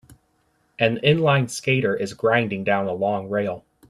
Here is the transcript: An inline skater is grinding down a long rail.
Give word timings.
An 0.79 0.97
inline 1.03 1.47
skater 1.47 1.95
is 1.95 2.15
grinding 2.15 2.63
down 2.63 2.87
a 2.87 2.91
long 2.91 3.29
rail. 3.29 3.63